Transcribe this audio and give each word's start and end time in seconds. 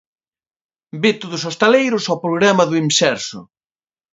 Veto 1.03 1.25
dos 1.31 1.43
hostaleiros 1.49 2.05
ao 2.07 2.21
programa 2.25 2.63
do 2.69 2.75
Imserso. 2.83 3.39